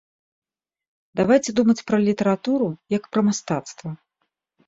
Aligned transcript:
Давайце 1.19 1.49
думаць 1.59 1.83
пра 1.91 1.97
літаратуру 2.07 2.67
як 2.97 3.03
пра 3.17 3.21
мастацтва. 3.27 3.89